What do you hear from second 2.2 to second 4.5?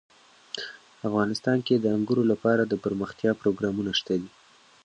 لپاره دپرمختیا پروګرامونه شته دي.